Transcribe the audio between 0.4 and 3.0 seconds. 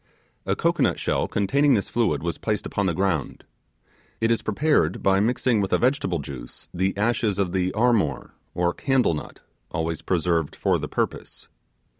A cocoanut shell containing this fluid was placed upon the